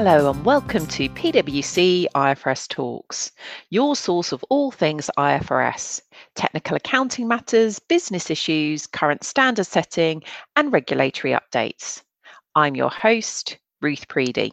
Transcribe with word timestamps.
Hello 0.00 0.30
and 0.30 0.44
welcome 0.44 0.86
to 0.86 1.08
PwC 1.08 2.06
IFRS 2.14 2.68
Talks, 2.68 3.32
your 3.70 3.96
source 3.96 4.30
of 4.30 4.44
all 4.48 4.70
things 4.70 5.10
IFRS, 5.18 6.00
technical 6.36 6.76
accounting 6.76 7.26
matters, 7.26 7.80
business 7.80 8.30
issues, 8.30 8.86
current 8.86 9.24
standard 9.24 9.66
setting, 9.66 10.22
and 10.54 10.72
regulatory 10.72 11.34
updates. 11.34 12.00
I'm 12.54 12.76
your 12.76 12.90
host, 12.90 13.58
Ruth 13.82 14.06
Preedy. 14.06 14.52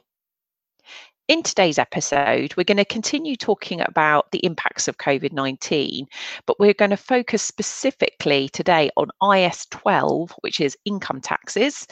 In 1.27 1.41
today's 1.41 1.79
episode, 1.79 2.55
we're 2.55 2.65
going 2.65 2.77
to 2.77 2.85
continue 2.85 3.35
talking 3.35 3.81
about 3.81 4.29
the 4.31 4.45
impacts 4.45 4.87
of 4.87 4.99
COVID 4.99 5.33
19, 5.33 6.05
but 6.45 6.59
we're 6.59 6.75
going 6.75 6.91
to 6.91 6.97
focus 6.97 7.41
specifically 7.41 8.47
today 8.49 8.91
on 8.95 9.09
IAS 9.23 9.67
12, 9.71 10.35
which 10.41 10.61
is 10.61 10.77
income 10.85 11.21
taxes. 11.21 11.87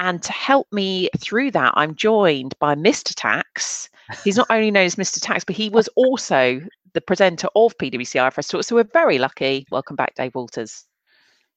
And 0.00 0.20
to 0.24 0.32
help 0.32 0.66
me 0.72 1.08
through 1.20 1.52
that, 1.52 1.74
I'm 1.76 1.94
joined 1.94 2.58
by 2.58 2.74
Mr. 2.74 3.12
Tax. 3.14 3.88
He's 4.24 4.36
not 4.36 4.48
only 4.50 4.72
known 4.72 4.86
as 4.86 4.96
Mr. 4.96 5.20
Tax, 5.22 5.44
but 5.44 5.54
he 5.54 5.68
was 5.68 5.88
also 5.94 6.60
the 6.92 7.00
presenter 7.00 7.46
of 7.54 7.78
PwC 7.78 8.20
IFRS 8.20 8.50
Talk. 8.50 8.64
So 8.64 8.74
we're 8.74 8.82
very 8.92 9.18
lucky. 9.18 9.64
Welcome 9.70 9.94
back, 9.94 10.16
Dave 10.16 10.34
Walters. 10.34 10.86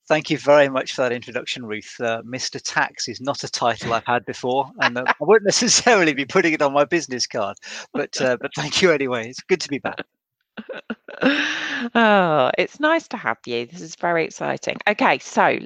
Thank 0.08 0.30
you 0.30 0.38
very 0.38 0.70
much 0.70 0.94
for 0.94 1.02
that 1.02 1.12
introduction, 1.12 1.66
Ruth. 1.66 1.96
Uh, 2.00 2.22
Mr. 2.24 2.62
Tax 2.64 3.08
is 3.08 3.20
not 3.20 3.44
a 3.44 3.50
title 3.50 3.94
I've 3.94 4.06
had 4.06 4.24
before, 4.26 4.70
and 4.80 4.98
uh, 5.00 5.04
I 5.08 5.14
won't 5.20 5.44
necessarily 5.44 6.14
be 6.14 6.26
putting 6.26 6.54
it 6.54 6.62
on 6.62 6.74
my 6.74 6.86
business 6.86 7.26
card. 7.26 7.58
But 7.92 8.22
uh, 8.22 8.38
but 8.40 8.52
thank 8.56 8.82
you 8.82 8.92
anyway. 8.92 9.30
It's 9.30 9.42
good 9.42 9.62
to 9.62 9.70
be 9.70 9.80
back. 9.80 10.06
oh, 11.96 12.52
it's 12.58 12.80
nice 12.80 13.08
to 13.10 13.18
have 13.18 13.38
you. 13.46 13.66
This 13.66 13.82
is 13.82 13.96
very 13.96 14.26
exciting. 14.26 14.78
Okay, 14.88 15.18
so 15.20 15.60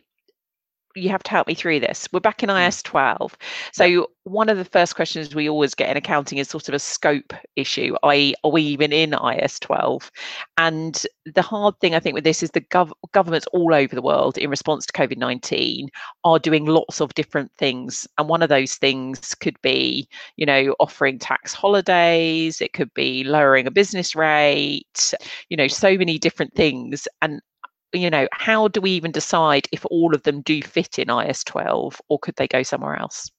you 1.00 1.10
have 1.10 1.24
to 1.24 1.32
help 1.32 1.48
me 1.48 1.56
through 1.56 1.80
this. 1.80 2.08
We're 2.12 2.20
back 2.20 2.44
in 2.44 2.50
mm. 2.50 2.56
IAS 2.56 2.84
12. 2.84 3.38
So 3.74 4.08
one 4.24 4.50
of 4.50 4.58
the 4.58 4.66
first 4.66 4.96
questions 4.96 5.34
we 5.34 5.50
always 5.50 5.74
get 5.74 5.90
in 5.90 5.98
accounting 5.98 6.38
is 6.38 6.50
sort 6.50 6.68
of 6.68 6.74
a 6.74 6.80
scope 6.80 7.34
issue, 7.56 7.96
i.e., 8.04 8.36
are 8.44 8.52
we 8.52 8.62
even 8.62 8.94
in 8.94 9.12
IAS 9.12 9.60
12? 9.60 10.12
And 10.58 11.04
the 11.26 11.42
hard 11.42 11.80
thing 11.80 11.96
I 11.96 12.00
think 12.00 12.14
with 12.14 12.24
this 12.24 12.44
is 12.44 12.52
the 12.52 12.62
gov- 12.62 12.92
governments 13.12 13.48
all 13.54 13.74
over 13.74 13.96
the 13.96 14.02
world 14.02 14.38
in 14.38 14.50
response 14.50 14.86
to 14.86 14.94
COVID 14.94 15.18
19 15.18 15.90
are 16.24 16.40
doing 16.40 16.66
lots 16.66 17.02
of 17.02 17.14
different 17.14 17.52
things. 17.58 18.08
And 18.18 18.30
one 18.30 18.42
of 18.42 18.50
those 18.50 18.76
things 18.76 19.34
could 19.36 19.60
be, 19.62 20.08
you 20.38 20.46
know, 20.46 20.76
offering 20.80 21.20
tax 21.20 21.54
holidays, 21.54 22.62
it 22.62 22.74
could 22.74 22.94
be 22.94 23.24
lowering 23.24 23.68
a 23.68 23.72
business 23.72 24.16
rate, 24.16 25.14
you 25.50 25.58
know, 25.58 25.68
so 25.68 25.98
many 25.98 26.18
different 26.18 26.54
things. 26.54 27.08
And 27.22 27.42
you 27.94 28.10
know, 28.10 28.28
how 28.32 28.68
do 28.68 28.82
we 28.82 28.92
even 28.92 29.12
decide 29.12 29.68
if 29.72 29.86
all 29.86 30.14
of 30.14 30.24
them 30.24 30.42
do 30.42 30.62
fit 30.62 31.00
in 31.00 31.08
IAS 31.08 31.44
12 31.46 32.02
or 32.10 32.20
could 32.20 32.36
they 32.36 32.48
go 32.48 32.64
somewhere 32.64 32.96
else? 32.96 33.30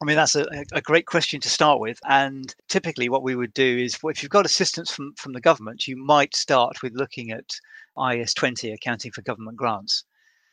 I 0.00 0.04
mean, 0.04 0.16
that's 0.16 0.36
a, 0.36 0.46
a 0.72 0.80
great 0.80 1.06
question 1.06 1.40
to 1.40 1.48
start 1.48 1.80
with. 1.80 1.98
And 2.08 2.54
typically, 2.68 3.08
what 3.08 3.24
we 3.24 3.34
would 3.34 3.52
do 3.52 3.78
is 3.78 3.98
if 4.04 4.22
you've 4.22 4.30
got 4.30 4.46
assistance 4.46 4.92
from, 4.92 5.12
from 5.14 5.32
the 5.32 5.40
government, 5.40 5.88
you 5.88 5.96
might 5.96 6.36
start 6.36 6.82
with 6.82 6.94
looking 6.94 7.32
at 7.32 7.56
IAS 7.96 8.34
20, 8.34 8.70
accounting 8.70 9.10
for 9.10 9.22
government 9.22 9.56
grants. 9.56 10.04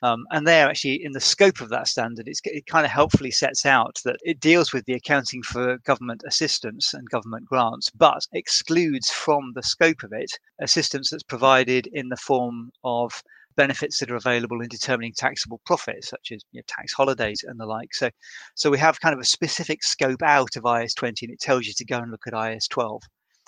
Um, 0.05 0.27
and 0.29 0.45
there, 0.45 0.69
actually, 0.69 1.03
in 1.03 1.13
the 1.13 1.19
scope 1.19 1.61
of 1.61 1.69
that 1.69 1.87
standard, 1.87 2.27
it 2.27 2.67
kind 2.67 2.85
of 2.85 2.91
helpfully 2.91 3.31
sets 3.31 3.65
out 3.65 3.99
that 4.05 4.17
it 4.21 4.39
deals 4.39 4.71
with 4.71 4.85
the 4.85 4.93
accounting 4.93 5.41
for 5.41 5.79
government 5.79 6.21
assistance 6.27 6.93
and 6.93 7.09
government 7.09 7.47
grants, 7.47 7.89
but 7.89 8.27
excludes 8.31 9.09
from 9.09 9.53
the 9.55 9.63
scope 9.63 10.03
of 10.03 10.13
it 10.13 10.29
assistance 10.61 11.09
that's 11.09 11.23
provided 11.23 11.87
in 11.87 12.09
the 12.09 12.17
form 12.17 12.69
of 12.83 13.23
benefits 13.55 13.97
that 13.97 14.11
are 14.11 14.15
available 14.15 14.61
in 14.61 14.67
determining 14.67 15.11
taxable 15.11 15.59
profits, 15.65 16.09
such 16.09 16.31
as 16.31 16.43
you 16.51 16.59
know, 16.59 16.63
tax 16.67 16.93
holidays 16.93 17.43
and 17.47 17.59
the 17.59 17.65
like. 17.65 17.95
So, 17.95 18.11
so 18.53 18.69
we 18.69 18.77
have 18.77 19.01
kind 19.01 19.13
of 19.13 19.19
a 19.19 19.25
specific 19.25 19.83
scope 19.83 20.21
out 20.21 20.55
of 20.55 20.65
IAS 20.65 20.93
20, 20.93 21.25
and 21.25 21.33
it 21.33 21.39
tells 21.39 21.65
you 21.65 21.73
to 21.73 21.85
go 21.85 21.97
and 21.97 22.11
look 22.11 22.27
at 22.27 22.33
IAS 22.33 22.69
12. 22.69 23.01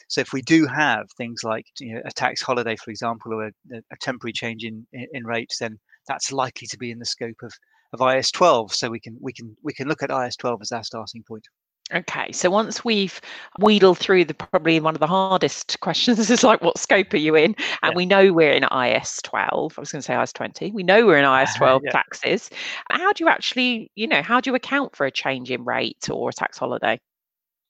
So 0.08 0.22
if 0.22 0.34
we 0.34 0.42
do 0.42 0.66
have 0.66 1.06
things 1.18 1.44
like 1.44 1.68
you 1.80 1.94
know, 1.94 2.02
a 2.04 2.12
tax 2.12 2.42
holiday, 2.42 2.78
for 2.78 2.90
example, 2.90 3.34
or 3.36 3.48
a, 3.48 3.52
a 3.76 3.98
temporary 4.02 4.34
change 4.34 4.64
in, 4.64 4.88
in, 4.92 5.06
in 5.14 5.24
rates, 5.24 5.60
then 5.60 5.78
that's 6.08 6.32
likely 6.32 6.68
to 6.68 6.78
be 6.78 6.92
in 6.92 7.00
the 7.00 7.06
scope 7.06 7.42
of, 7.44 7.54
of 7.94 8.00
IAS 8.00 8.32
12. 8.32 8.74
So 8.74 8.90
we 8.90 9.00
can 9.00 9.18
we 9.22 9.34
can 9.34 9.56
we 9.64 9.74
can 9.74 9.88
look 9.88 10.04
at 10.04 10.10
IAS12 10.10 10.62
as 10.62 10.72
our 10.72 10.84
starting 10.84 11.24
point. 11.24 11.48
Okay, 11.94 12.34
so 12.34 12.50
once 12.50 12.84
we've 12.84 13.22
wheedled 13.60 13.98
through 13.98 14.26
the 14.26 14.34
probably 14.34 14.82
one 14.82 14.94
of 14.94 15.00
the 15.00 15.08
hardest 15.08 15.80
questions 15.82 16.30
is 16.30 16.44
like 16.44 16.62
what 16.62 16.78
scope 16.78 17.14
are 17.14 17.18
you 17.18 17.36
in? 17.36 17.56
And 17.82 17.92
yeah. 17.92 17.96
we 17.96 18.06
know 18.06 18.34
we're 18.34 18.52
in 18.52 18.64
IAS 18.64 19.22
12. 19.22 19.76
I 19.78 19.82
was 19.82 19.92
going 19.92 20.02
to 20.02 20.06
say 20.06 20.14
IAS 20.14 20.34
20. 20.34 20.72
We 20.72 20.84
know 20.84 21.06
we're 21.06 21.18
in 21.18 21.24
IAS 21.26 21.56
12 21.56 21.84
yeah. 21.86 21.92
taxes. 21.92 22.50
How 22.90 23.14
do 23.14 23.24
you 23.24 23.30
actually, 23.30 23.90
you 23.96 24.08
know, 24.08 24.22
how 24.22 24.42
do 24.42 24.50
you 24.50 24.56
account 24.56 24.98
for 24.98 25.06
a 25.06 25.12
change 25.12 25.50
in 25.50 25.64
rate 25.64 26.10
or 26.12 26.30
a 26.30 26.34
tax 26.34 26.58
holiday? 26.58 27.00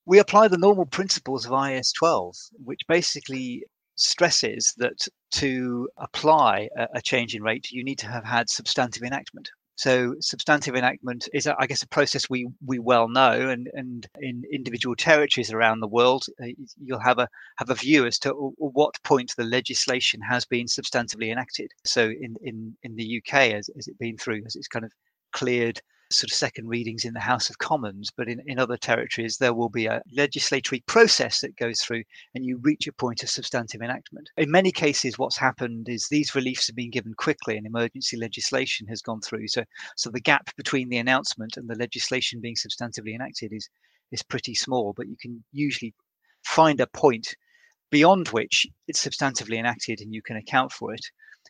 We 0.07 0.19
apply 0.19 0.47
the 0.47 0.57
normal 0.57 0.85
principles 0.85 1.45
of 1.45 1.51
IAS 1.51 1.93
12, 1.93 2.35
which 2.63 2.81
basically 2.87 3.65
stresses 3.97 4.73
that 4.77 5.07
to 5.31 5.89
apply 5.97 6.69
a, 6.77 6.87
a 6.95 7.01
change 7.01 7.35
in 7.35 7.43
rate, 7.43 7.71
you 7.71 7.83
need 7.83 7.99
to 7.99 8.07
have 8.07 8.23
had 8.23 8.49
substantive 8.49 9.03
enactment. 9.03 9.49
So 9.75 10.15
substantive 10.21 10.75
enactment 10.75 11.29
is, 11.33 11.45
I 11.45 11.67
guess, 11.67 11.83
a 11.83 11.87
process 11.87 12.27
we 12.27 12.47
we 12.65 12.79
well 12.79 13.07
know, 13.07 13.49
and 13.49 13.69
and 13.73 14.07
in 14.19 14.43
individual 14.51 14.95
territories 14.95 15.53
around 15.53 15.81
the 15.81 15.87
world, 15.87 16.25
uh, 16.41 16.47
you'll 16.83 16.99
have 16.99 17.19
a 17.19 17.29
have 17.57 17.69
a 17.69 17.75
view 17.75 18.07
as 18.07 18.17
to 18.19 18.31
what 18.57 18.95
point 19.03 19.33
the 19.37 19.43
legislation 19.43 20.19
has 20.21 20.45
been 20.45 20.65
substantively 20.65 21.31
enacted. 21.31 21.71
So 21.85 22.05
in 22.05 22.35
in 22.41 22.75
in 22.81 22.95
the 22.95 23.21
UK, 23.21 23.51
has, 23.51 23.69
has 23.75 23.87
it 23.87 23.99
been 23.99 24.17
through? 24.17 24.43
Has 24.45 24.55
it's 24.55 24.67
kind 24.67 24.83
of 24.83 24.91
cleared 25.31 25.79
sort 26.09 26.31
of 26.31 26.35
second 26.35 26.67
readings 26.67 27.03
in 27.03 27.13
the 27.13 27.19
House 27.19 27.49
of 27.49 27.57
Commons, 27.57 28.11
but 28.15 28.29
in, 28.29 28.41
in 28.45 28.59
other 28.59 28.77
territories, 28.77 29.37
there 29.37 29.53
will 29.53 29.69
be 29.69 29.87
a 29.87 30.01
legislatory 30.15 30.85
process 30.85 31.41
that 31.41 31.57
goes 31.57 31.81
through 31.81 32.03
and 32.33 32.45
you 32.45 32.57
reach 32.61 32.87
a 32.87 32.93
point 32.93 33.23
of 33.23 33.29
substantive 33.29 33.81
enactment. 33.81 34.29
In 34.37 34.49
many 34.49 34.71
cases, 34.71 35.17
what's 35.17 35.37
happened 35.37 35.89
is 35.89 36.07
these 36.07 36.35
reliefs 36.35 36.67
have 36.67 36.75
been 36.75 36.91
given 36.91 37.13
quickly 37.13 37.57
and 37.57 37.67
emergency 37.67 38.15
legislation 38.17 38.87
has 38.87 39.01
gone 39.01 39.21
through. 39.21 39.47
So, 39.49 39.63
so 39.95 40.09
the 40.09 40.21
gap 40.21 40.49
between 40.55 40.89
the 40.89 40.97
announcement 40.97 41.57
and 41.57 41.69
the 41.69 41.75
legislation 41.75 42.39
being 42.39 42.55
substantively 42.55 43.13
enacted 43.13 43.51
is, 43.51 43.69
is 44.11 44.23
pretty 44.23 44.55
small, 44.55 44.93
but 44.95 45.07
you 45.07 45.17
can 45.21 45.43
usually 45.51 45.93
find 46.43 46.79
a 46.79 46.87
point 46.87 47.35
beyond 47.91 48.29
which 48.29 48.65
it's 48.87 49.05
substantively 49.05 49.57
enacted 49.57 50.01
and 50.01 50.13
you 50.13 50.21
can 50.21 50.37
account 50.37 50.71
for 50.71 50.93
it. 50.93 51.05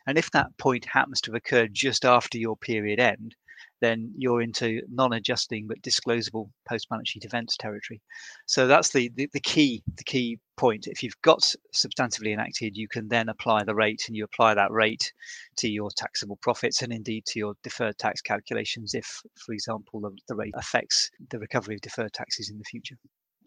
And 0.06 0.16
if 0.16 0.30
that 0.30 0.56
point 0.58 0.84
happens 0.84 1.20
to 1.22 1.32
have 1.32 1.36
occurred 1.36 1.74
just 1.74 2.04
after 2.04 2.38
your 2.38 2.56
period 2.56 2.98
end, 2.98 3.34
then 3.80 4.12
you're 4.16 4.42
into 4.42 4.82
non-adjusting 4.90 5.66
but 5.66 5.80
disclosable 5.82 6.50
post-balance 6.68 7.08
sheet 7.08 7.24
events 7.24 7.56
territory. 7.56 8.00
So 8.46 8.66
that's 8.66 8.90
the, 8.90 9.10
the, 9.14 9.28
the 9.32 9.40
key 9.40 9.82
the 9.96 10.04
key 10.04 10.38
point. 10.56 10.86
If 10.86 11.02
you've 11.02 11.20
got 11.22 11.54
substantively 11.74 12.32
enacted, 12.32 12.76
you 12.76 12.88
can 12.88 13.08
then 13.08 13.28
apply 13.28 13.64
the 13.64 13.74
rate, 13.74 14.04
and 14.08 14.16
you 14.16 14.24
apply 14.24 14.54
that 14.54 14.72
rate 14.72 15.12
to 15.56 15.68
your 15.68 15.90
taxable 15.96 16.38
profits 16.42 16.82
and 16.82 16.92
indeed 16.92 17.24
to 17.26 17.38
your 17.38 17.54
deferred 17.62 17.98
tax 17.98 18.20
calculations. 18.20 18.94
If, 18.94 19.22
for 19.46 19.52
example, 19.52 20.00
the, 20.00 20.10
the 20.28 20.34
rate 20.34 20.54
affects 20.56 21.10
the 21.30 21.38
recovery 21.38 21.76
of 21.76 21.80
deferred 21.80 22.12
taxes 22.12 22.50
in 22.50 22.58
the 22.58 22.64
future. 22.64 22.96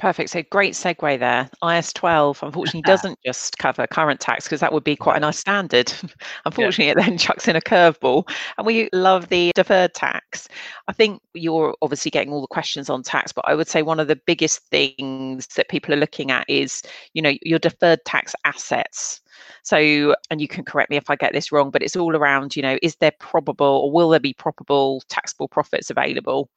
Perfect. 0.02 0.32
So 0.32 0.42
great 0.50 0.74
segue 0.74 1.20
there. 1.20 1.48
IAS 1.62 1.94
12 1.94 2.42
unfortunately 2.42 2.82
doesn't 2.88 3.20
just 3.24 3.60
cover 3.60 3.86
current 3.86 4.20
tax 4.20 4.46
because 4.46 4.60
that 4.60 4.74
would 4.74 4.84
be 4.84 4.96
quite 4.96 5.18
a 5.18 5.20
nice 5.20 5.38
standard. 5.38 5.94
unfortunately, 6.46 6.86
yeah. 6.86 6.94
it 6.94 6.98
then 6.98 7.18
chucks 7.20 7.48
in 7.48 7.56
a 7.56 7.62
curveball. 7.62 8.28
And 8.58 8.66
we 8.66 8.90
love 8.94 9.30
the 9.30 9.52
deferred 9.54 9.94
tax. 9.94 10.50
I 10.88 10.94
think 10.94 11.22
you're 11.36 11.76
obviously 11.84 12.10
getting 12.10 12.34
all 12.34 12.42
the 12.42 12.48
questions 12.48 12.90
on 12.90 13.04
tax, 13.04 13.32
but 13.32 13.48
I 13.48 13.54
would 13.54 13.68
say 13.68 13.84
one 13.84 14.00
of 14.00 14.08
the 14.08 14.20
biggest 14.26 14.66
things 14.72 15.46
that 15.56 15.70
people 15.70 15.94
are 15.94 15.98
looking 15.98 16.32
at 16.32 16.50
is, 16.50 16.82
you 17.14 17.22
know, 17.22 17.34
your 17.44 17.60
deferred 17.60 18.04
tax 18.04 18.34
assets. 18.44 19.21
So, 19.64 20.16
and 20.30 20.42
you 20.42 20.48
can 20.48 20.64
correct 20.64 20.90
me 20.90 20.98
if 20.98 21.10
I 21.10 21.16
get 21.16 21.34
this 21.34 21.52
wrong, 21.52 21.70
but 21.72 21.84
it's 21.84 21.96
all 21.96 22.16
around, 22.16 22.56
you 22.56 22.62
know, 22.62 22.78
is 22.82 22.96
there 22.98 23.12
probable 23.20 23.66
or 23.66 23.92
will 23.92 24.10
there 24.10 24.20
be 24.20 24.34
probable 24.34 25.02
taxable 25.10 25.48
profits 25.48 25.90
available 25.90 26.50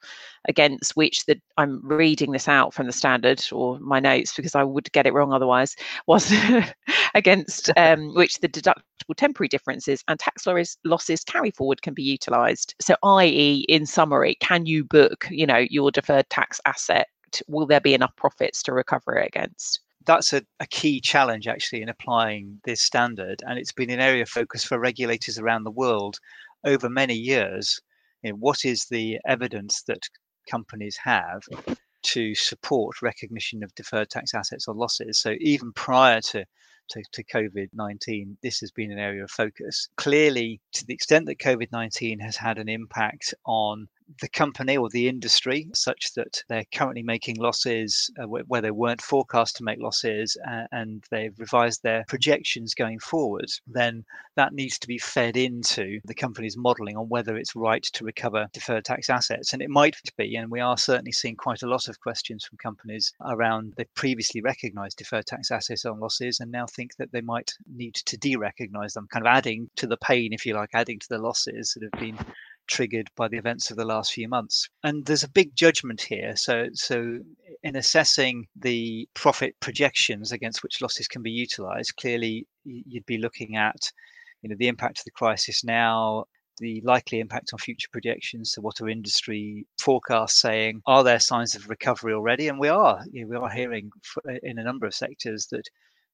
against 0.48 0.96
which 0.96 1.24
that 1.26 1.40
I'm 1.56 1.80
reading 1.86 2.32
this 2.32 2.48
out 2.48 2.74
from 2.74 2.86
the 2.86 2.92
standard 2.92 3.42
or 3.52 3.78
my 3.80 4.00
notes 4.00 4.34
because 4.34 4.54
I 4.54 4.64
would 4.64 4.90
get 4.92 5.06
it 5.06 5.12
wrong 5.12 5.32
otherwise 5.32 5.76
was 6.06 6.32
against 7.14 7.70
um, 7.76 8.14
which 8.14 8.38
the 8.40 8.48
deductible 8.48 9.14
temporary 9.16 9.48
differences 9.48 10.02
and 10.08 10.18
tax 10.18 10.46
losses 10.84 11.24
carry 11.24 11.50
forward 11.50 11.82
can 11.82 11.94
be 11.94 12.02
utilized. 12.02 12.74
So, 12.80 12.96
i.e., 13.02 13.64
in 13.68 13.86
summary, 13.86 14.36
can 14.40 14.66
you 14.66 14.84
book, 14.84 15.26
you 15.30 15.46
know, 15.46 15.64
your 15.70 15.90
deferred 15.90 16.28
tax 16.30 16.60
asset? 16.66 17.06
Will 17.48 17.66
there 17.66 17.80
be 17.80 17.94
enough 17.94 18.14
profits 18.16 18.62
to 18.64 18.72
recover 18.72 19.16
it 19.16 19.26
against? 19.26 19.83
That's 20.06 20.32
a, 20.32 20.42
a, 20.60 20.66
key 20.66 21.00
challenge 21.00 21.46
actually 21.48 21.82
in 21.82 21.88
applying 21.88 22.60
this 22.64 22.82
standard 22.82 23.42
and 23.46 23.58
it's 23.58 23.72
been 23.72 23.90
an 23.90 24.00
area 24.00 24.22
of 24.22 24.28
focus 24.28 24.64
for 24.64 24.78
regulators 24.78 25.38
around 25.38 25.64
the 25.64 25.70
world 25.70 26.18
over 26.64 26.88
many 26.88 27.14
years 27.14 27.80
you 28.22 28.30
know, 28.30 28.36
what 28.36 28.64
is 28.64 28.86
the 28.86 29.18
evidence 29.26 29.82
that 29.82 30.08
companies 30.50 30.98
have 31.02 31.42
to 32.02 32.34
support 32.34 33.02
recognition 33.02 33.62
of 33.62 33.74
deferred 33.74 34.10
tax 34.10 34.34
assets 34.34 34.68
or 34.68 34.74
losses 34.74 35.18
so 35.18 35.34
even 35.40 35.72
prior 35.72 36.20
to 36.20 36.44
to, 36.88 37.02
to 37.12 37.24
COVID 37.24 37.68
19, 37.72 38.36
this 38.42 38.60
has 38.60 38.70
been 38.70 38.92
an 38.92 38.98
area 38.98 39.24
of 39.24 39.30
focus. 39.30 39.88
Clearly, 39.96 40.60
to 40.72 40.84
the 40.86 40.94
extent 40.94 41.26
that 41.26 41.38
COVID 41.38 41.68
19 41.72 42.18
has 42.20 42.36
had 42.36 42.58
an 42.58 42.68
impact 42.68 43.34
on 43.46 43.88
the 44.20 44.28
company 44.28 44.76
or 44.76 44.88
the 44.90 45.08
industry 45.08 45.68
such 45.74 46.12
that 46.14 46.42
they're 46.48 46.64
currently 46.72 47.02
making 47.02 47.36
losses 47.36 48.10
uh, 48.20 48.26
where 48.26 48.60
they 48.60 48.70
weren't 48.70 49.02
forecast 49.02 49.56
to 49.56 49.64
make 49.64 49.78
losses 49.80 50.36
uh, 50.48 50.64
and 50.72 51.04
they've 51.10 51.38
revised 51.38 51.82
their 51.82 52.04
projections 52.08 52.74
going 52.74 52.98
forward, 52.98 53.50
then 53.66 54.04
that 54.36 54.52
needs 54.52 54.78
to 54.78 54.88
be 54.88 54.98
fed 54.98 55.36
into 55.36 56.00
the 56.04 56.14
company's 56.14 56.56
modeling 56.56 56.96
on 56.96 57.08
whether 57.08 57.36
it's 57.36 57.56
right 57.56 57.82
to 57.82 58.04
recover 58.04 58.46
deferred 58.52 58.84
tax 58.84 59.08
assets. 59.08 59.52
And 59.52 59.62
it 59.62 59.70
might 59.70 59.96
be, 60.16 60.36
and 60.36 60.50
we 60.50 60.60
are 60.60 60.76
certainly 60.76 61.12
seeing 61.12 61.36
quite 61.36 61.62
a 61.62 61.68
lot 61.68 61.88
of 61.88 62.00
questions 62.00 62.44
from 62.44 62.58
companies 62.58 63.12
around 63.24 63.74
they 63.76 63.84
previously 63.94 64.40
recognized 64.40 64.98
deferred 64.98 65.26
tax 65.26 65.50
assets 65.50 65.84
on 65.84 66.00
losses 66.00 66.40
and 66.40 66.50
now 66.50 66.66
think 66.66 66.96
that 66.96 67.12
they 67.12 67.20
might 67.20 67.52
need 67.72 67.94
to 67.94 68.16
de 68.16 68.36
recognize 68.36 68.94
them, 68.94 69.06
kind 69.10 69.26
of 69.26 69.32
adding 69.32 69.70
to 69.76 69.86
the 69.86 69.96
pain, 69.98 70.32
if 70.32 70.44
you 70.44 70.54
like, 70.54 70.70
adding 70.74 70.98
to 70.98 71.08
the 71.08 71.18
losses 71.18 71.74
that 71.74 71.82
have 71.82 72.00
been 72.00 72.18
triggered 72.66 73.08
by 73.16 73.28
the 73.28 73.36
events 73.36 73.70
of 73.70 73.76
the 73.76 73.84
last 73.84 74.12
few 74.12 74.28
months. 74.28 74.68
And 74.82 75.04
there's 75.06 75.22
a 75.22 75.28
big 75.28 75.54
judgment 75.54 76.00
here. 76.00 76.36
So, 76.36 76.68
so 76.72 77.18
in 77.62 77.76
assessing 77.76 78.46
the 78.56 79.08
profit 79.14 79.54
projections 79.60 80.32
against 80.32 80.62
which 80.62 80.80
losses 80.80 81.08
can 81.08 81.22
be 81.22 81.30
utilized, 81.30 81.96
clearly 81.96 82.46
you'd 82.64 83.06
be 83.06 83.18
looking 83.18 83.56
at, 83.56 83.92
you 84.42 84.48
know, 84.48 84.56
the 84.58 84.68
impact 84.68 85.00
of 85.00 85.04
the 85.04 85.10
crisis 85.10 85.64
now, 85.64 86.24
the 86.58 86.80
likely 86.84 87.20
impact 87.20 87.50
on 87.52 87.58
future 87.58 87.88
projections. 87.90 88.52
So, 88.52 88.62
what 88.62 88.80
are 88.80 88.88
industry 88.88 89.66
forecasts 89.80 90.40
saying? 90.40 90.82
Are 90.86 91.02
there 91.02 91.18
signs 91.18 91.54
of 91.54 91.68
recovery 91.68 92.12
already? 92.12 92.48
And 92.48 92.58
we 92.58 92.68
are. 92.68 93.02
You 93.10 93.22
know, 93.22 93.28
we 93.28 93.36
are 93.36 93.50
hearing 93.50 93.90
in 94.42 94.58
a 94.58 94.64
number 94.64 94.86
of 94.86 94.94
sectors 94.94 95.46
that 95.50 95.68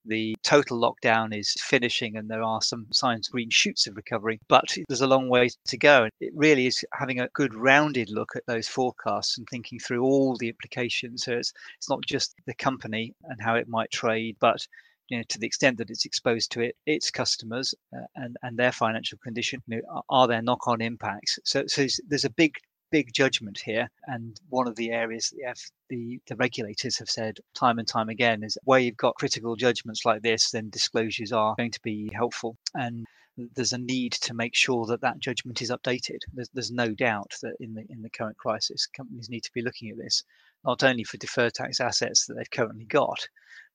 the 0.05 0.37
total 0.43 0.81
lockdown 0.81 1.37
is 1.37 1.55
finishing 1.61 2.17
and 2.17 2.29
there 2.29 2.43
are 2.43 2.62
some 2.62 2.87
signs 2.93 3.29
green 3.29 3.50
shoots 3.50 3.87
of 3.87 3.97
recovery, 3.97 4.41
but 4.49 4.64
there's 4.88 5.00
a 5.00 5.06
long 5.06 5.29
way 5.29 5.50
to 5.67 5.76
go. 5.76 6.05
And 6.05 6.12
it 6.20 6.32
really 6.35 6.67
is 6.67 6.85
having 6.94 7.20
a 7.20 7.29
good 7.35 7.55
rounded 7.55 8.11
look 8.11 8.31
at 8.37 8.47
those 8.47 8.69
forecasts 8.69 9.38
and 9.38 9.47
thinking 9.49 9.79
through 9.79 10.02
all 10.02 10.37
the 10.37 10.49
implications. 10.49 11.25
So 11.25 11.32
it's, 11.32 11.52
it's 11.79 11.91
not 11.91 12.00
just 12.06 12.35
the 12.47 12.55
company 12.55 13.14
and 13.25 13.41
how 13.41 13.55
it 13.56 13.69
might 13.69 13.91
trade, 13.91 14.37
but 14.41 14.67
you 15.08 15.19
know, 15.19 15.25
to 15.29 15.38
the 15.38 15.47
extent 15.47 15.76
that 15.79 15.91
it's 15.91 16.05
exposed 16.05 16.53
to 16.53 16.61
it, 16.61 16.76
its 16.87 17.11
customers 17.11 17.75
uh, 17.94 18.06
and 18.14 18.37
and 18.43 18.56
their 18.56 18.70
financial 18.70 19.19
condition, 19.19 19.61
you 19.67 19.76
know, 19.76 20.03
are 20.08 20.29
there 20.29 20.41
knock-on 20.41 20.81
impacts? 20.81 21.38
So, 21.44 21.64
so 21.67 21.87
there's 22.08 22.25
a 22.25 22.31
big 22.31 22.55
big 22.90 23.12
judgment 23.12 23.58
here. 23.58 23.88
And 24.06 24.40
one 24.48 24.69
of 24.69 24.76
the 24.76 24.90
areas 24.90 25.32
the, 25.37 25.44
F, 25.44 25.60
the, 25.88 26.20
the 26.26 26.37
regulators 26.37 26.98
have 26.98 27.10
said 27.10 27.38
time 27.54 27.78
and 27.78 27.88
time 27.88 28.08
again 28.08 28.42
is 28.42 28.58
where 28.64 28.81
you've 28.81 28.96
got 28.96 29.16
critical 29.16 29.56
judgments 29.56 30.04
like 30.04 30.22
this, 30.22 30.50
then 30.50 30.70
disclosures 30.70 31.32
are 31.32 31.54
going 31.56 31.72
to 31.72 31.81
be 31.82 32.10
helpful. 32.12 32.56
And 32.75 33.06
there's 33.54 33.72
a 33.72 33.78
need 33.78 34.12
to 34.12 34.34
make 34.34 34.54
sure 34.54 34.87
that 34.87 35.00
that 35.00 35.19
judgment 35.19 35.62
is 35.62 35.70
updated. 35.70 36.19
There's, 36.32 36.50
there's 36.52 36.70
no 36.70 36.92
doubt 36.94 37.32
that 37.42 37.54
in 37.60 37.75
the 37.75 37.84
in 37.88 38.02
the 38.02 38.10
current 38.10 38.37
crisis, 38.37 38.87
companies 38.87 39.31
need 39.31 39.44
to 39.44 39.52
be 39.54 39.62
looking 39.62 39.90
at 39.90 39.96
this 39.96 40.22
not 40.64 40.82
only 40.82 41.04
for 41.04 41.16
deferred 41.16 41.54
tax 41.54 41.81
assets 41.81 42.26
that 42.26 42.34
they've 42.34 42.50
currently 42.50 42.84
got, 42.84 43.26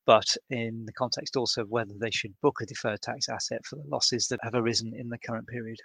but 0.05 0.37
in 0.49 0.85
the 0.85 0.93
context 0.93 1.35
also 1.35 1.61
of 1.61 1.69
whether 1.69 1.93
they 1.99 2.11
should 2.11 2.39
book 2.41 2.59
a 2.61 2.65
deferred 2.65 3.01
tax 3.01 3.27
asset 3.27 3.65
for 3.65 3.77
the 3.77 3.87
losses 3.87 4.27
that 4.27 4.39
have 4.43 4.53
arisen 4.53 4.93
in 4.93 5.09
the 5.09 5.17
current 5.17 5.47
period. 5.47 5.79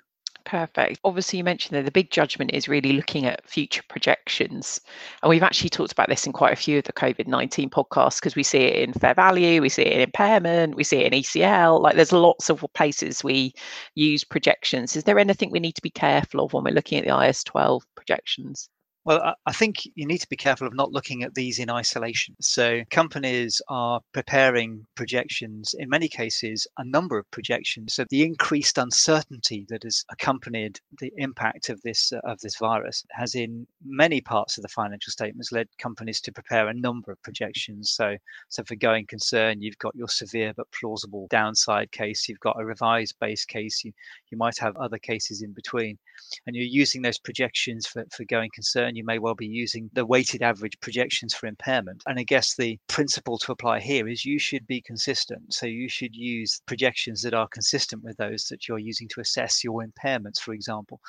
Perfect. 0.44 1.00
Obviously, 1.04 1.38
you 1.38 1.44
mentioned 1.44 1.76
that 1.76 1.84
the 1.84 1.90
big 1.90 2.10
judgment 2.10 2.52
is 2.52 2.68
really 2.68 2.92
looking 2.92 3.26
at 3.26 3.48
future 3.48 3.82
projections. 3.88 4.80
And 5.22 5.30
we've 5.30 5.42
actually 5.42 5.70
talked 5.70 5.92
about 5.92 6.08
this 6.08 6.26
in 6.26 6.32
quite 6.32 6.52
a 6.52 6.56
few 6.56 6.78
of 6.78 6.84
the 6.84 6.92
COVID 6.92 7.26
19 7.26 7.70
podcasts 7.70 8.16
because 8.20 8.36
we 8.36 8.42
see 8.42 8.58
it 8.58 8.76
in 8.88 8.92
fair 8.92 9.14
value, 9.14 9.60
we 9.60 9.68
see 9.68 9.82
it 9.82 9.92
in 9.92 10.00
impairment, 10.00 10.76
we 10.76 10.84
see 10.84 10.98
it 11.00 11.12
in 11.12 11.20
ECL. 11.20 11.80
Like 11.80 11.96
there's 11.96 12.12
lots 12.12 12.48
of 12.50 12.64
places 12.74 13.22
we 13.22 13.52
use 13.94 14.24
projections. 14.24 14.96
Is 14.96 15.04
there 15.04 15.18
anything 15.18 15.50
we 15.50 15.60
need 15.60 15.74
to 15.76 15.82
be 15.82 15.90
careful 15.90 16.44
of 16.44 16.52
when 16.52 16.64
we're 16.64 16.74
looking 16.74 16.98
at 16.98 17.04
the 17.04 17.10
IAS 17.10 17.44
12 17.44 17.84
projections? 17.94 18.68
Well, 19.06 19.34
I 19.46 19.52
think 19.52 19.88
you 19.94 20.06
need 20.06 20.18
to 20.18 20.28
be 20.28 20.36
careful 20.36 20.66
of 20.66 20.74
not 20.74 20.92
looking 20.92 21.22
at 21.22 21.32
these 21.34 21.58
in 21.58 21.70
isolation. 21.70 22.36
So, 22.42 22.82
companies 22.90 23.62
are 23.68 24.02
preparing 24.12 24.86
projections, 24.94 25.74
in 25.78 25.88
many 25.88 26.06
cases, 26.06 26.66
a 26.76 26.84
number 26.84 27.18
of 27.18 27.30
projections. 27.30 27.94
So, 27.94 28.04
the 28.10 28.24
increased 28.24 28.76
uncertainty 28.76 29.64
that 29.70 29.84
has 29.84 30.04
accompanied 30.10 30.80
the 30.98 31.10
impact 31.16 31.70
of 31.70 31.80
this 31.80 32.12
of 32.24 32.40
this 32.40 32.58
virus 32.58 33.02
has, 33.12 33.34
in 33.34 33.66
many 33.82 34.20
parts 34.20 34.58
of 34.58 34.62
the 34.62 34.68
financial 34.68 35.10
statements, 35.10 35.50
led 35.50 35.68
companies 35.78 36.20
to 36.20 36.32
prepare 36.32 36.68
a 36.68 36.74
number 36.74 37.10
of 37.10 37.22
projections. 37.22 37.92
So, 37.92 38.18
so 38.50 38.62
for 38.64 38.76
going 38.76 39.06
concern, 39.06 39.62
you've 39.62 39.78
got 39.78 39.96
your 39.96 40.08
severe 40.08 40.52
but 40.54 40.70
plausible 40.78 41.26
downside 41.30 41.90
case. 41.90 42.28
You've 42.28 42.40
got 42.40 42.60
a 42.60 42.66
revised 42.66 43.14
base 43.18 43.46
case. 43.46 43.82
You 43.82 43.92
you 44.30 44.36
might 44.36 44.58
have 44.58 44.76
other 44.76 44.98
cases 44.98 45.40
in 45.40 45.52
between, 45.54 45.98
and 46.46 46.54
you're 46.54 46.66
using 46.66 47.00
those 47.00 47.18
projections 47.18 47.86
for 47.86 48.04
for 48.14 48.24
going 48.26 48.50
concern 48.54 48.89
you 48.96 49.04
may 49.04 49.18
well 49.18 49.34
be 49.34 49.46
using 49.46 49.90
the 49.92 50.06
weighted 50.06 50.42
average 50.42 50.78
projections 50.80 51.34
for 51.34 51.46
impairment. 51.46 52.02
And 52.06 52.18
I 52.18 52.22
guess 52.22 52.54
the 52.54 52.78
principle 52.88 53.38
to 53.38 53.52
apply 53.52 53.80
here 53.80 54.08
is 54.08 54.24
you 54.24 54.38
should 54.38 54.66
be 54.66 54.80
consistent. 54.80 55.52
So 55.52 55.66
you 55.66 55.88
should 55.88 56.14
use 56.14 56.60
projections 56.66 57.22
that 57.22 57.34
are 57.34 57.48
consistent 57.48 58.02
with 58.02 58.16
those 58.16 58.44
that 58.46 58.68
you're 58.68 58.78
using 58.78 59.08
to 59.08 59.20
assess 59.20 59.64
your 59.64 59.84
impairments, 59.84 60.40
for 60.40 60.52
example, 60.52 61.00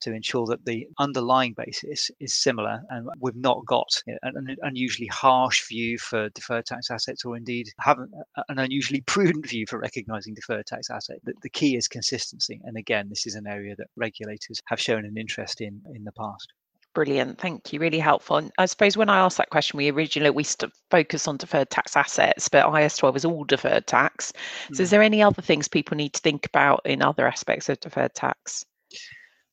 to 0.00 0.12
ensure 0.12 0.46
that 0.46 0.64
the 0.64 0.86
underlying 0.98 1.54
basis 1.54 2.10
is 2.20 2.34
similar. 2.34 2.80
And 2.90 3.08
we've 3.20 3.36
not 3.36 3.64
got 3.66 4.02
an 4.22 4.56
unusually 4.62 5.08
harsh 5.08 5.68
view 5.68 5.98
for 5.98 6.28
deferred 6.30 6.66
tax 6.66 6.90
assets, 6.90 7.24
or 7.24 7.36
indeed 7.36 7.68
haven't 7.78 8.12
an 8.48 8.58
unusually 8.58 9.02
prudent 9.02 9.46
view 9.46 9.66
for 9.68 9.78
recognizing 9.78 10.34
deferred 10.34 10.66
tax 10.66 10.90
asset. 10.90 11.18
The, 11.24 11.34
the 11.42 11.50
key 11.50 11.76
is 11.76 11.88
consistency. 11.88 12.60
And 12.64 12.76
again, 12.76 13.08
this 13.08 13.26
is 13.26 13.34
an 13.34 13.46
area 13.46 13.74
that 13.76 13.88
regulators 13.96 14.60
have 14.66 14.80
shown 14.80 15.04
an 15.04 15.16
interest 15.16 15.60
in 15.60 15.80
in 15.94 16.04
the 16.04 16.12
past. 16.12 16.52
Brilliant. 16.92 17.38
Thank 17.38 17.72
you. 17.72 17.78
Really 17.78 18.00
helpful. 18.00 18.36
And 18.36 18.50
I 18.58 18.66
suppose 18.66 18.96
when 18.96 19.08
I 19.08 19.18
asked 19.18 19.38
that 19.38 19.50
question, 19.50 19.76
we 19.76 19.90
originally 19.90 20.30
we 20.30 20.42
st- 20.42 20.72
focused 20.90 21.28
on 21.28 21.36
deferred 21.36 21.70
tax 21.70 21.96
assets, 21.96 22.48
but 22.48 22.66
IAS 22.66 22.98
12 22.98 23.16
is 23.16 23.24
all 23.24 23.44
deferred 23.44 23.86
tax. 23.86 24.32
So, 24.72 24.74
mm. 24.74 24.80
is 24.80 24.90
there 24.90 25.02
any 25.02 25.22
other 25.22 25.40
things 25.40 25.68
people 25.68 25.96
need 25.96 26.14
to 26.14 26.20
think 26.20 26.46
about 26.46 26.80
in 26.84 27.00
other 27.00 27.28
aspects 27.28 27.68
of 27.68 27.78
deferred 27.78 28.14
tax? 28.14 28.64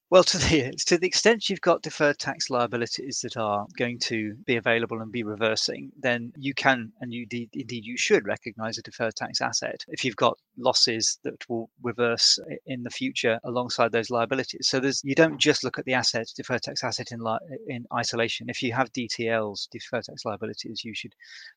Well, 0.10 0.24
to 0.24 0.38
the 0.38 0.72
to 0.86 0.98
the 0.98 1.06
extent 1.06 1.50
you've 1.50 1.60
got 1.60 1.82
deferred 1.82 2.18
tax 2.18 2.50
liabilities 2.50 3.20
that 3.24 3.36
are 3.36 3.68
going 3.78 4.00
to 4.04 4.36
be 4.46 4.56
available 4.56 5.02
and 5.02 5.12
be 5.12 5.24
reversing, 5.24 5.92
then 5.98 6.32
you 6.38 6.54
can 6.54 6.94
and 7.02 7.14
you 7.14 7.24
indeed 7.24 7.84
you 7.86 7.98
should 7.98 8.26
recognise 8.26 8.78
a 8.78 8.82
deferred 8.84 9.18
tax 9.18 9.42
asset 9.42 9.84
if 9.90 10.06
you've 10.06 10.16
got 10.16 10.40
losses 10.58 11.20
that 11.26 11.44
will 11.50 11.70
reverse 11.84 12.40
in 12.66 12.84
the 12.84 12.90
future 12.90 13.38
alongside 13.44 13.92
those 13.92 14.10
liabilities. 14.10 14.70
So 14.70 14.80
there's 14.80 15.02
you 15.04 15.14
don't 15.14 15.40
just 15.40 15.66
look 15.66 15.78
at 15.78 15.84
the 15.84 15.96
asset 15.96 16.28
deferred 16.38 16.62
tax 16.62 16.86
asset 16.86 17.12
in 17.12 17.20
li- 17.20 17.58
in 17.68 17.86
isolation. 17.94 18.50
If 18.50 18.64
you 18.64 18.72
have 18.72 18.94
DTLs, 18.94 19.68
deferred 19.72 20.06
tax 20.06 20.24
liabilities, 20.24 20.86
you 20.86 20.96
should 20.96 21.16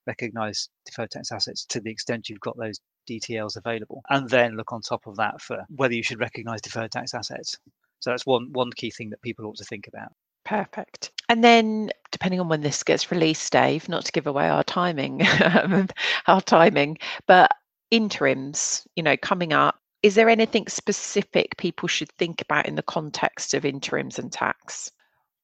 recognise 0.09 0.69
deferred 0.87 1.12
tax 1.12 1.30
assets 1.30 1.64
to 1.66 1.80
the 1.80 1.92
extent 1.92 2.28
you've 2.28 2.40
got 2.40 2.57
those 2.59 2.80
DTLs 3.09 3.57
available, 3.57 4.02
and 4.11 4.28
then 4.28 4.57
look 4.57 4.73
on 4.73 4.80
top 4.80 5.07
of 5.07 5.14
that 5.16 5.40
for 5.40 5.64
whether 5.69 5.95
you 5.95 6.02
should 6.02 6.19
recognise 6.19 6.61
deferred 6.61 6.90
tax 6.90 7.14
assets. 7.14 7.57
So 8.00 8.11
that's 8.11 8.26
one 8.26 8.52
one 8.52 8.71
key 8.73 8.90
thing 8.90 9.11
that 9.11 9.23
people 9.23 9.47
ought 9.47 9.57
to 9.57 9.64
think 9.64 9.87
about. 9.87 10.12
Perfect. 10.45 11.12
And 11.28 11.45
then, 11.45 11.90
depending 12.11 12.40
on 12.40 12.49
when 12.49 12.62
this 12.62 12.83
gets 12.83 13.11
released, 13.11 13.52
Dave, 13.52 13.88
not 13.88 14.04
to 14.07 14.12
give 14.12 14.26
away 14.26 14.49
our 14.49 14.64
timing, 14.64 15.23
our 16.26 16.40
timing, 16.40 16.99
but 17.26 17.50
interims, 17.90 18.87
you 18.97 19.02
know, 19.02 19.16
coming 19.16 19.52
up. 19.52 19.76
Is 20.02 20.14
there 20.14 20.30
anything 20.30 20.66
specific 20.66 21.57
people 21.59 21.87
should 21.87 22.11
think 22.12 22.40
about 22.40 22.66
in 22.66 22.75
the 22.75 22.83
context 22.83 23.52
of 23.52 23.66
interims 23.66 24.19
and 24.19 24.33
tax? 24.33 24.90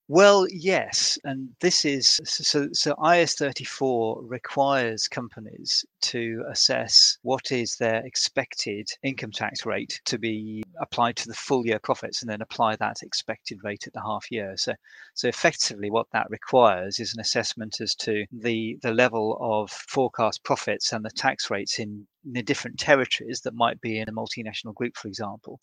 Well, 0.09 0.47
yes, 0.51 1.19
and 1.25 1.49
this 1.61 1.85
is 1.85 2.21
so. 2.25 2.69
So 2.73 2.95
IAS 2.95 3.37
34 3.39 4.23
requires 4.23 5.09
companies 5.09 5.85
to 6.03 6.45
assess 6.49 7.19
what 7.23 7.51
is 7.51 7.75
their 7.77 8.07
expected 8.07 8.89
income 9.03 9.33
tax 9.33 9.67
rate 9.67 10.01
to 10.05 10.17
be 10.17 10.63
applied 10.81 11.17
to 11.17 11.29
the 11.29 11.35
full 11.35 11.67
year 11.67 11.81
profits, 11.81 12.23
and 12.23 12.31
then 12.31 12.41
apply 12.41 12.77
that 12.77 13.03
expected 13.03 13.65
rate 13.65 13.89
at 13.89 13.95
the 13.95 14.01
half 14.01 14.31
year. 14.31 14.57
So, 14.57 14.75
so 15.15 15.27
effectively, 15.27 15.91
what 15.91 16.07
that 16.13 16.31
requires 16.31 17.01
is 17.01 17.13
an 17.13 17.21
assessment 17.21 17.81
as 17.81 17.97
to 17.97 18.27
the 18.31 18.79
the 18.83 18.93
level 18.93 19.37
of 19.41 19.71
forecast 19.73 20.45
profits 20.45 20.93
and 20.93 21.05
the 21.05 21.11
tax 21.11 21.51
rates 21.51 21.81
in 21.81 22.07
the 22.33 22.43
different 22.43 22.79
territories 22.79 23.41
that 23.43 23.55
might 23.55 23.81
be 23.81 23.99
in 23.99 24.09
a 24.09 24.13
multinational 24.13 24.75
group, 24.75 24.97
for 24.97 25.09
example. 25.09 25.61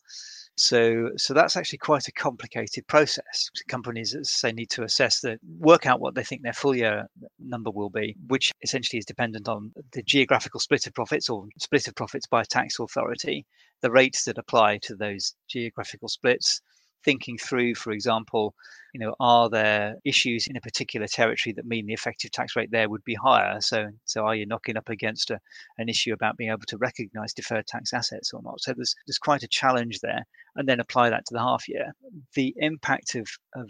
So, 0.56 1.10
so 1.18 1.34
that's 1.34 1.58
actually 1.58 1.80
quite 1.80 2.08
a 2.08 2.12
complicated 2.12 2.88
process. 2.88 3.50
Companies, 3.68 4.16
say, 4.24 4.52
need 4.52 4.70
to 4.72 4.84
assess 4.84 5.20
the 5.20 5.40
work 5.58 5.86
out 5.86 6.00
what 6.00 6.16
they 6.16 6.24
think 6.24 6.44
their 6.44 6.54
full 6.54 6.76
year 6.76 7.08
number 7.40 7.72
will 7.72 7.90
be, 7.90 8.16
which 8.28 8.52
essentially 8.62 9.00
is 9.00 9.06
dependent 9.06 9.48
on 9.48 9.72
the 9.92 10.04
geographical 10.04 10.60
split 10.60 10.88
of 10.88 10.94
profits 10.94 11.30
or 11.30 11.48
split 11.60 11.88
of 11.88 11.96
profits 11.96 12.28
by 12.28 12.44
tax 12.44 12.80
authority, 12.80 13.46
the 13.82 13.92
rates 13.92 14.24
that 14.26 14.38
apply 14.38 14.78
to 14.78 14.96
those 14.96 15.36
geographical 15.50 16.08
splits, 16.08 16.62
thinking 17.04 17.38
through, 17.38 17.76
for 17.76 17.92
example, 17.92 18.54
you 18.94 19.00
know, 19.00 19.16
are 19.20 19.50
there 19.50 19.96
issues 20.06 20.48
in 20.48 20.56
a 20.56 20.62
particular 20.62 21.08
territory 21.08 21.54
that 21.54 21.66
mean 21.66 21.88
the 21.88 21.94
effective 21.94 22.32
tax 22.32 22.56
rate 22.56 22.70
there 22.72 22.90
would 22.90 23.04
be 23.04 23.16
higher? 23.16 23.60
So, 23.60 23.90
so 24.06 24.26
are 24.26 24.36
you 24.36 24.46
knocking 24.46 24.78
up 24.78 24.90
against 24.90 25.32
a, 25.32 25.40
an 25.78 25.90
issue 25.90 26.14
about 26.14 26.38
being 26.38 26.52
able 26.52 26.68
to 26.68 26.78
recognise 26.78 27.34
deferred 27.34 27.66
tax 27.66 27.94
assets 27.94 28.34
or 28.34 28.42
not? 28.44 28.62
So 28.62 28.74
there's 28.74 28.96
there's 29.08 29.18
quite 29.18 29.44
a 29.44 29.48
challenge 29.48 30.00
there, 30.00 30.26
and 30.56 30.68
then 30.68 30.80
apply 30.80 31.10
that 31.10 31.26
to 31.26 31.34
the 31.34 31.40
half 31.40 31.68
year. 31.68 31.94
The 32.36 32.54
impact 32.58 33.16
of 33.16 33.28
of 33.56 33.70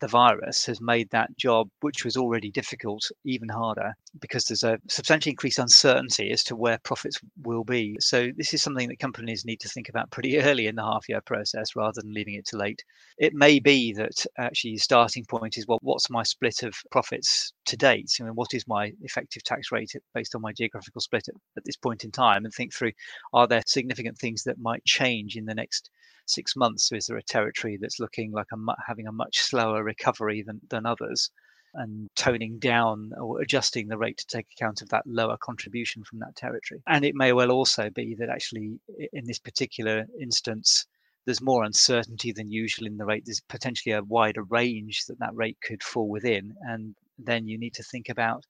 the 0.00 0.08
virus 0.08 0.66
has 0.66 0.80
made 0.80 1.08
that 1.10 1.36
job, 1.36 1.68
which 1.80 2.04
was 2.04 2.16
already 2.16 2.50
difficult, 2.50 3.02
even 3.24 3.48
harder 3.48 3.94
because 4.20 4.44
there's 4.44 4.62
a 4.62 4.78
substantially 4.88 5.30
increased 5.32 5.58
uncertainty 5.58 6.30
as 6.30 6.42
to 6.44 6.56
where 6.56 6.78
profits 6.84 7.18
will 7.42 7.64
be. 7.64 7.96
So, 8.00 8.28
this 8.36 8.52
is 8.54 8.62
something 8.62 8.88
that 8.88 8.98
companies 8.98 9.44
need 9.44 9.60
to 9.60 9.68
think 9.68 9.88
about 9.88 10.10
pretty 10.10 10.38
early 10.40 10.66
in 10.66 10.76
the 10.76 10.82
half 10.82 11.08
year 11.08 11.20
process 11.20 11.76
rather 11.76 12.00
than 12.00 12.12
leaving 12.12 12.34
it 12.34 12.46
to 12.46 12.56
late. 12.56 12.82
It 13.18 13.34
may 13.34 13.58
be 13.58 13.92
that 13.94 14.26
actually 14.38 14.76
starting 14.78 15.24
point 15.24 15.56
is 15.56 15.66
well, 15.66 15.78
what's 15.82 16.10
my 16.10 16.22
split 16.22 16.62
of 16.62 16.74
profits 16.90 17.52
to 17.66 17.76
date? 17.76 18.10
I 18.20 18.24
mean, 18.24 18.34
what 18.34 18.54
is 18.54 18.68
my 18.68 18.92
effective 19.02 19.42
tax 19.44 19.72
rate 19.72 19.92
based 20.14 20.34
on 20.34 20.42
my 20.42 20.52
geographical 20.52 21.00
split 21.00 21.28
at, 21.28 21.34
at 21.56 21.64
this 21.64 21.76
point 21.76 22.04
in 22.04 22.10
time? 22.10 22.44
And 22.44 22.52
think 22.52 22.74
through 22.74 22.92
are 23.32 23.46
there 23.46 23.62
significant 23.66 24.18
things 24.18 24.42
that 24.44 24.58
might 24.58 24.84
change 24.84 25.36
in 25.36 25.46
the 25.46 25.54
next 25.54 25.90
six 26.26 26.56
months? 26.56 26.90
Is 26.92 27.06
there 27.06 27.16
a 27.16 27.22
territory 27.22 27.78
that's 27.80 28.00
looking 28.00 28.32
like 28.32 28.48
a, 28.52 28.56
having 28.86 29.06
a 29.06 29.12
much 29.12 29.38
slower 29.38 29.82
recovery 29.82 30.42
than, 30.42 30.60
than 30.68 30.86
others? 30.86 31.30
and 31.76 32.08
toning 32.16 32.58
down 32.58 33.12
or 33.20 33.40
adjusting 33.40 33.88
the 33.88 33.98
rate 33.98 34.16
to 34.16 34.26
take 34.26 34.46
account 34.56 34.80
of 34.82 34.88
that 34.88 35.06
lower 35.06 35.36
contribution 35.42 36.02
from 36.04 36.18
that 36.18 36.34
territory. 36.34 36.82
And 36.86 37.04
it 37.04 37.14
may 37.14 37.32
well 37.32 37.50
also 37.50 37.90
be 37.90 38.14
that 38.18 38.30
actually, 38.30 38.78
in 39.12 39.26
this 39.26 39.38
particular 39.38 40.06
instance, 40.20 40.86
there's 41.26 41.42
more 41.42 41.64
uncertainty 41.64 42.32
than 42.32 42.50
usual 42.50 42.86
in 42.86 42.96
the 42.96 43.04
rate. 43.04 43.24
There's 43.26 43.42
potentially 43.48 43.92
a 43.92 44.02
wider 44.02 44.42
range 44.44 45.04
that 45.06 45.18
that 45.18 45.34
rate 45.34 45.58
could 45.62 45.82
fall 45.82 46.08
within. 46.08 46.54
And 46.62 46.94
then 47.18 47.46
you 47.46 47.58
need 47.58 47.74
to 47.74 47.82
think 47.82 48.08
about 48.08 48.44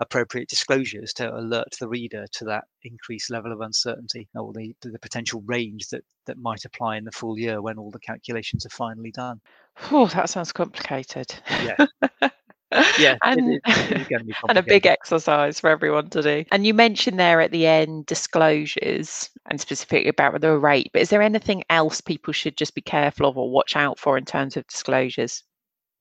appropriate 0.00 0.48
disclosures 0.48 1.12
to 1.14 1.32
alert 1.34 1.74
the 1.78 1.88
reader 1.88 2.26
to 2.32 2.44
that 2.44 2.64
increased 2.82 3.30
level 3.30 3.52
of 3.52 3.60
uncertainty 3.60 4.28
or 4.34 4.52
the, 4.52 4.74
the 4.82 4.98
potential 4.98 5.42
range 5.46 5.88
that, 5.88 6.02
that 6.26 6.38
might 6.38 6.64
apply 6.64 6.96
in 6.96 7.04
the 7.04 7.12
full 7.12 7.38
year 7.38 7.62
when 7.62 7.78
all 7.78 7.90
the 7.90 8.00
calculations 8.00 8.66
are 8.66 8.70
finally 8.70 9.12
done. 9.12 9.40
Oh, 9.90 10.06
that 10.08 10.28
sounds 10.28 10.52
complicated. 10.52 11.32
Yeah. 11.48 11.86
yeah, 12.98 13.16
and, 13.22 13.60
and 14.48 14.58
a 14.58 14.62
big 14.62 14.86
exercise 14.86 15.60
for 15.60 15.70
everyone 15.70 16.08
to 16.10 16.22
do. 16.22 16.44
And 16.50 16.66
you 16.66 16.74
mentioned 16.74 17.18
there 17.18 17.40
at 17.40 17.50
the 17.50 17.66
end 17.66 18.06
disclosures 18.06 19.30
and 19.50 19.60
specifically 19.60 20.08
about 20.08 20.40
the 20.40 20.56
rate, 20.58 20.90
but 20.92 21.02
is 21.02 21.10
there 21.10 21.22
anything 21.22 21.62
else 21.70 22.00
people 22.00 22.32
should 22.32 22.56
just 22.56 22.74
be 22.74 22.80
careful 22.80 23.26
of 23.26 23.36
or 23.36 23.50
watch 23.50 23.76
out 23.76 23.98
for 23.98 24.16
in 24.16 24.24
terms 24.24 24.56
of 24.56 24.66
disclosures? 24.66 25.42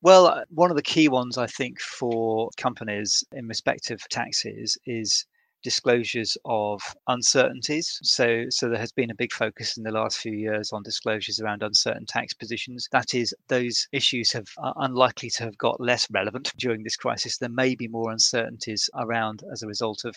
Well, 0.04 0.28
uh, 0.28 0.46
one 0.50 0.72
of 0.72 0.78
the 0.78 0.84
key 0.84 1.08
ones 1.10 1.38
I 1.38 1.48
think 1.48 1.80
for 1.80 2.50
companies 2.58 3.24
in 3.34 3.48
respect 3.48 3.92
of 3.92 4.08
taxes 4.10 4.78
is 4.86 5.26
disclosures 5.64 6.38
of 6.44 6.82
uncertainties. 7.08 8.00
So, 8.02 8.46
so 8.50 8.68
there 8.68 8.80
has 8.80 8.92
been 8.92 9.12
a 9.12 9.16
big 9.16 9.32
focus 9.32 9.78
in 9.78 9.84
the 9.84 9.92
last 9.92 10.18
few 10.18 10.34
years 10.34 10.72
on 10.74 10.82
disclosures 10.82 11.40
around 11.40 11.62
uncertain 11.62 12.08
tax 12.08 12.34
positions. 12.34 12.88
That 12.92 13.14
is, 13.14 13.34
those 13.48 13.88
issues 13.92 14.32
have 14.32 14.48
are 14.58 14.74
unlikely 14.78 15.30
to 15.32 15.44
have 15.44 15.58
got 15.60 15.80
less 15.80 16.10
relevant 16.10 16.52
during 16.58 16.84
this 16.84 16.96
crisis. 16.96 17.38
There 17.38 17.50
may 17.50 17.76
be 17.76 17.88
more 17.88 18.12
uncertainties 18.12 18.90
around 18.96 19.44
as 19.52 19.62
a 19.62 19.68
result 19.68 20.04
of 20.04 20.16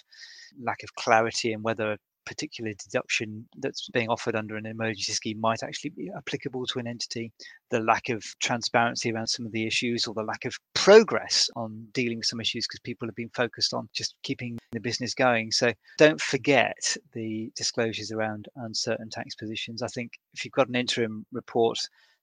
lack 0.58 0.82
of 0.82 0.94
clarity 0.94 1.52
and 1.52 1.62
whether 1.62 1.98
particular 2.26 2.72
deduction 2.72 3.46
that's 3.58 3.88
being 3.90 4.08
offered 4.08 4.34
under 4.36 4.56
an 4.56 4.66
emergency 4.66 5.12
scheme 5.12 5.40
might 5.40 5.62
actually 5.62 5.90
be 5.90 6.10
applicable 6.16 6.66
to 6.66 6.78
an 6.78 6.86
entity, 6.86 7.32
the 7.70 7.80
lack 7.80 8.08
of 8.08 8.22
transparency 8.40 9.12
around 9.12 9.26
some 9.26 9.46
of 9.46 9.52
the 9.52 9.66
issues, 9.66 10.06
or 10.06 10.14
the 10.14 10.22
lack 10.22 10.44
of 10.44 10.56
progress 10.74 11.48
on 11.56 11.86
dealing 11.92 12.18
with 12.18 12.26
some 12.26 12.40
issues 12.40 12.66
because 12.66 12.80
people 12.80 13.08
have 13.08 13.14
been 13.14 13.30
focused 13.34 13.74
on 13.74 13.88
just 13.92 14.14
keeping 14.22 14.58
the 14.72 14.80
business 14.80 15.14
going. 15.14 15.50
So 15.50 15.72
don't 15.98 16.20
forget 16.20 16.96
the 17.12 17.50
disclosures 17.56 18.12
around 18.12 18.48
uncertain 18.56 19.10
tax 19.10 19.34
positions. 19.34 19.82
I 19.82 19.88
think 19.88 20.12
if 20.34 20.44
you've 20.44 20.52
got 20.52 20.68
an 20.68 20.76
interim 20.76 21.26
report, 21.32 21.78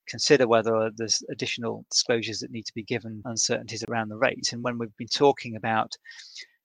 consider 0.08 0.48
whether 0.48 0.92
there's 0.96 1.24
additional 1.30 1.86
disclosures 1.90 2.40
that 2.40 2.52
need 2.52 2.66
to 2.66 2.74
be 2.74 2.84
given 2.84 3.22
uncertainties 3.26 3.84
around 3.88 4.10
the 4.10 4.18
rate. 4.18 4.52
And 4.52 4.64
when 4.64 4.78
we've 4.78 4.96
been 4.98 5.08
talking 5.08 5.56
about 5.56 5.96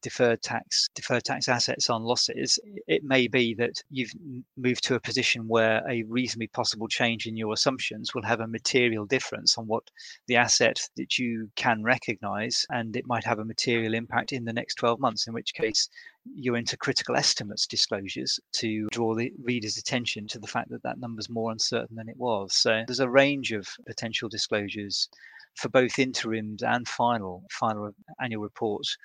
deferred 0.07 0.41
tax 0.41 0.89
deferred 0.95 1.25
tax 1.25 1.49
assets 1.49 1.91
on 1.91 2.05
losses, 2.05 2.61
it 2.87 3.03
may 3.03 3.27
be 3.27 3.55
that 3.55 3.83
you've 3.91 4.13
moved 4.57 4.85
to 4.85 4.95
a 4.95 5.01
position 5.01 5.49
where 5.49 5.83
a 5.91 6.05
reasonably 6.05 6.47
possible 6.47 6.87
change 6.87 7.27
in 7.27 7.37
your 7.37 7.53
assumptions 7.53 8.15
will 8.15 8.23
have 8.23 8.39
a 8.39 8.47
material 8.47 9.05
difference 9.05 9.59
on 9.59 9.67
what 9.67 9.83
the 10.29 10.37
asset 10.37 10.81
that 10.97 11.19
you 11.19 11.51
can 11.57 11.83
recognize, 11.83 12.65
and 12.71 12.95
it 12.95 13.05
might 13.05 13.25
have 13.25 13.41
a 13.41 13.45
material 13.45 13.95
impact 13.95 14.33
in 14.33 14.45
the 14.45 14.53
next 14.53 14.77
12 14.77 15.01
months, 15.01 15.27
in 15.27 15.35
which 15.35 15.55
case 15.55 15.89
you're 16.37 16.57
into 16.57 16.77
critical 16.77 17.17
estimates 17.17 17.67
disclosures 17.67 18.39
to 18.53 18.87
draw 18.93 19.13
the 19.13 19.33
reader's 19.43 19.77
attention 19.77 20.29
to 20.29 20.39
the 20.39 20.47
fact 20.47 20.71
that 20.71 20.85
that 20.85 21.01
number's 21.01 21.29
more 21.29 21.51
uncertain 21.51 21.97
than 21.97 22.09
it 22.09 22.17
was. 22.17 22.55
So 22.55 22.85
there's 22.87 23.01
a 23.01 23.11
range 23.11 23.51
of 23.51 23.67
potential 23.89 24.29
disclosures 24.29 25.09
for 25.57 25.69
both 25.69 25.99
interims 25.99 26.63
and 26.63 26.87
final 26.87 27.43
final 27.51 27.91
annual 28.21 28.43
reports 28.43 28.97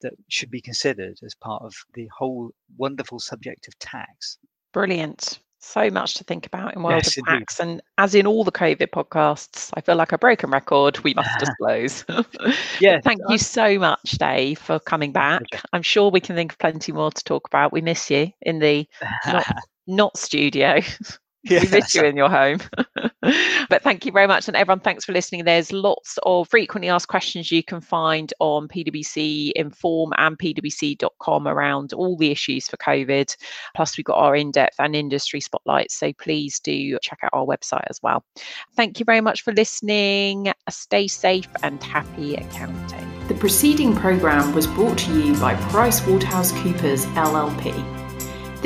that 0.00 0.14
should 0.28 0.50
be 0.50 0.60
considered 0.60 1.18
as 1.24 1.34
part 1.34 1.62
of 1.62 1.74
the 1.94 2.08
whole 2.16 2.50
wonderful 2.76 3.18
subject 3.18 3.68
of 3.68 3.78
tax. 3.78 4.38
Brilliant. 4.72 5.40
So 5.58 5.90
much 5.90 6.14
to 6.14 6.24
think 6.24 6.46
about 6.46 6.76
in 6.76 6.82
world 6.82 7.02
yes, 7.04 7.16
of 7.16 7.24
tax. 7.24 7.58
And 7.58 7.80
as 7.98 8.14
in 8.14 8.26
all 8.26 8.44
the 8.44 8.52
COVID 8.52 8.88
podcasts, 8.90 9.70
I 9.74 9.80
feel 9.80 9.96
like 9.96 10.12
a 10.12 10.18
broken 10.18 10.50
record. 10.50 10.98
We 11.00 11.14
must 11.14 11.38
disclose. 11.40 12.04
yeah. 12.80 13.00
Thank 13.00 13.20
you 13.28 13.38
so 13.38 13.78
much, 13.78 14.12
Dave, 14.12 14.58
for 14.58 14.78
coming 14.78 15.12
back. 15.12 15.42
I'm 15.72 15.82
sure 15.82 16.10
we 16.10 16.20
can 16.20 16.36
think 16.36 16.52
of 16.52 16.58
plenty 16.58 16.92
more 16.92 17.10
to 17.10 17.24
talk 17.24 17.48
about. 17.48 17.72
We 17.72 17.80
miss 17.80 18.10
you 18.10 18.30
in 18.42 18.60
the 18.60 18.86
not, 19.26 19.56
not 19.86 20.16
studio. 20.16 20.80
Yes. 21.48 21.64
We 21.64 21.78
miss 21.78 21.94
you 21.94 22.04
in 22.04 22.16
your 22.16 22.28
home. 22.28 22.60
but 23.68 23.82
thank 23.82 24.04
you 24.04 24.12
very 24.12 24.26
much. 24.26 24.48
And 24.48 24.56
everyone, 24.56 24.80
thanks 24.80 25.04
for 25.04 25.12
listening. 25.12 25.44
There's 25.44 25.72
lots 25.72 26.18
of 26.24 26.48
frequently 26.48 26.88
asked 26.88 27.08
questions 27.08 27.52
you 27.52 27.62
can 27.62 27.80
find 27.80 28.32
on 28.40 28.68
PwC 28.68 29.52
Inform 29.52 30.12
and 30.18 30.38
pwc.com 30.38 31.48
around 31.48 31.92
all 31.92 32.16
the 32.16 32.30
issues 32.30 32.68
for 32.68 32.76
COVID. 32.78 33.36
Plus, 33.74 33.96
we've 33.96 34.04
got 34.04 34.18
our 34.18 34.36
in 34.36 34.50
depth 34.50 34.76
and 34.78 34.96
industry 34.96 35.40
spotlights. 35.40 35.96
So 35.96 36.12
please 36.14 36.58
do 36.60 36.98
check 37.02 37.18
out 37.22 37.30
our 37.32 37.46
website 37.46 37.84
as 37.88 38.00
well. 38.02 38.24
Thank 38.74 38.98
you 38.98 39.04
very 39.04 39.20
much 39.20 39.42
for 39.42 39.52
listening. 39.52 40.52
Stay 40.68 41.06
safe 41.06 41.48
and 41.62 41.82
happy 41.82 42.34
accounting. 42.34 43.06
The 43.28 43.34
preceding 43.34 43.94
programme 43.94 44.54
was 44.54 44.66
brought 44.66 44.98
to 44.98 45.20
you 45.20 45.34
by 45.40 45.54
PricewaterhouseCoopers 45.54 47.06
LLP. 47.14 47.95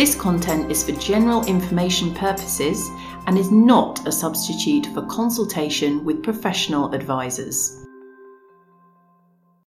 This 0.00 0.14
content 0.14 0.73
is 0.73 0.83
for 0.83 0.92
general 0.92 1.45
information 1.45 2.14
purposes 2.14 2.88
and 3.26 3.37
is 3.37 3.50
not 3.50 4.09
a 4.09 4.11
substitute 4.11 4.87
for 4.95 5.02
consultation 5.02 6.02
with 6.07 6.23
professional 6.23 6.95
advisors. 6.95 7.79